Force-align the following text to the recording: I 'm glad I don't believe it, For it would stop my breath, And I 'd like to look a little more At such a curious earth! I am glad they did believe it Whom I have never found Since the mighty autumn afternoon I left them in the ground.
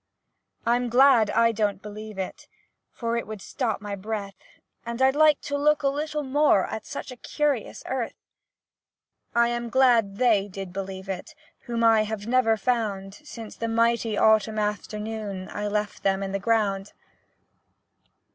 I 0.65 0.77
'm 0.77 0.89
glad 0.89 1.29
I 1.29 1.51
don't 1.51 1.79
believe 1.79 2.17
it, 2.17 2.47
For 2.91 3.17
it 3.17 3.27
would 3.27 3.39
stop 3.39 3.81
my 3.81 3.95
breath, 3.95 4.41
And 4.83 4.99
I 4.99 5.11
'd 5.11 5.15
like 5.15 5.39
to 5.41 5.55
look 5.59 5.83
a 5.83 5.89
little 5.89 6.23
more 6.23 6.65
At 6.65 6.87
such 6.87 7.11
a 7.11 7.15
curious 7.15 7.83
earth! 7.85 8.15
I 9.35 9.49
am 9.49 9.69
glad 9.69 10.17
they 10.17 10.47
did 10.47 10.73
believe 10.73 11.07
it 11.07 11.35
Whom 11.67 11.83
I 11.83 12.01
have 12.01 12.25
never 12.25 12.57
found 12.57 13.13
Since 13.13 13.57
the 13.57 13.67
mighty 13.67 14.17
autumn 14.17 14.57
afternoon 14.57 15.49
I 15.51 15.67
left 15.67 16.01
them 16.01 16.23
in 16.23 16.31
the 16.31 16.39
ground. 16.39 16.93